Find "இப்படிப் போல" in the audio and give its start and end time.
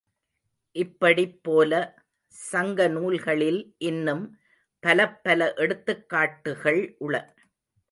0.75-1.71